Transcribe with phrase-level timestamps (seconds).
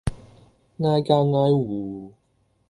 [0.77, 2.13] 挨家挨戶